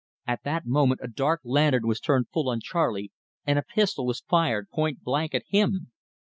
[0.25, 3.11] At that moment a dark lantern was turned full on Charley,
[3.45, 5.91] and a pistol was fired pointblank at him.